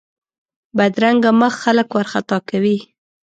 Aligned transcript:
بدرنګه 0.77 1.31
مخ 1.39 1.53
خلک 1.63 1.87
وارخطا 1.91 2.37
کوي 2.49 2.77